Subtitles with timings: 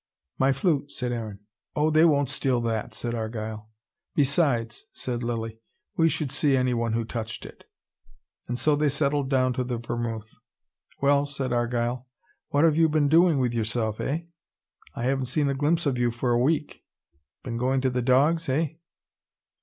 [0.39, 1.41] "My flute," said Aaron.
[1.75, 3.69] "Oh, they won't steal that," said Argyle.
[4.15, 5.59] "Besides," said Lilly,
[5.95, 7.65] "we should see anyone who touched it."
[8.47, 10.39] And so they settled down to the vermouth.
[11.01, 12.07] "Well," said Argyle,
[12.49, 14.21] "what have you been doing with yourself, eh?
[14.95, 16.83] I haven't seen a glimpse of you for a week.
[17.43, 18.69] Been going to the dogs, eh?"